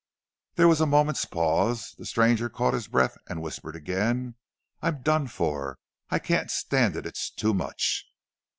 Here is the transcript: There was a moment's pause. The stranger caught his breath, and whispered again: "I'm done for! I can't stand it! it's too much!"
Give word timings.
There 0.55 0.67
was 0.67 0.81
a 0.81 0.87
moment's 0.87 1.25
pause. 1.25 1.93
The 1.95 2.07
stranger 2.07 2.49
caught 2.49 2.73
his 2.73 2.87
breath, 2.87 3.15
and 3.29 3.39
whispered 3.39 3.75
again: 3.75 4.33
"I'm 4.81 5.03
done 5.03 5.27
for! 5.27 5.77
I 6.09 6.17
can't 6.17 6.49
stand 6.49 6.95
it! 6.95 7.05
it's 7.05 7.29
too 7.29 7.53
much!" 7.53 8.07